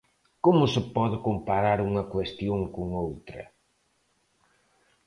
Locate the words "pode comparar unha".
0.95-2.03